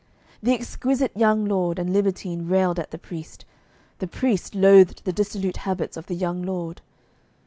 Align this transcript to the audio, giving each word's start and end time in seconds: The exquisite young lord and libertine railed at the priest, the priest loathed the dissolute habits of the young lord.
The 0.41 0.55
exquisite 0.55 1.15
young 1.15 1.45
lord 1.45 1.77
and 1.77 1.93
libertine 1.93 2.47
railed 2.47 2.79
at 2.79 2.89
the 2.89 2.97
priest, 2.97 3.45
the 3.99 4.07
priest 4.07 4.55
loathed 4.55 5.03
the 5.05 5.13
dissolute 5.13 5.57
habits 5.57 5.95
of 5.95 6.07
the 6.07 6.15
young 6.15 6.41
lord. 6.41 6.81